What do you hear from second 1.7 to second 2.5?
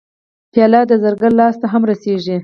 هم رسېږي.